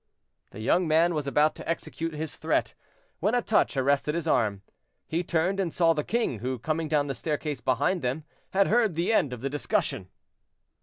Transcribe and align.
The 0.49 0.61
young 0.61 0.87
man 0.87 1.13
was 1.13 1.27
about 1.27 1.53
to 1.57 1.69
execute 1.69 2.15
his 2.15 2.35
threat, 2.35 2.73
when 3.19 3.35
a 3.35 3.41
touch 3.43 3.77
arrested 3.77 4.15
his 4.15 4.27
arm. 4.27 4.63
He 5.05 5.23
turned 5.23 5.59
and 5.59 5.71
saw 5.71 5.93
the 5.93 6.03
king, 6.03 6.39
who, 6.39 6.57
coming 6.57 6.87
down 6.87 7.05
the 7.05 7.13
staircase 7.13 7.61
behind 7.61 8.01
them, 8.01 8.23
had 8.49 8.65
heard 8.65 8.95
the 8.95 9.13
end 9.13 9.31
of 9.31 9.41
the 9.41 9.49
discussion. 9.51 10.09